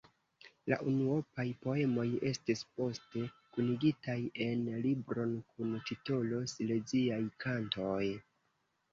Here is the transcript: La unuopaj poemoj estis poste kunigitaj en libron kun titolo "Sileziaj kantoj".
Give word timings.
La 0.71 0.77
unuopaj 0.91 1.43
poemoj 1.65 2.05
estis 2.29 2.63
poste 2.79 3.21
kunigitaj 3.57 4.15
en 4.45 4.63
libron 4.85 5.35
kun 5.51 5.75
titolo 5.91 6.39
"Sileziaj 6.55 7.21
kantoj". 7.45 8.01